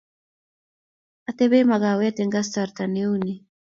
Atepe 1.29 1.59
makawet 1.69 2.17
eng 2.21 2.33
kasarta 2.35 2.83
ne 2.87 3.01
uu 3.09 3.17
ni 3.25 3.33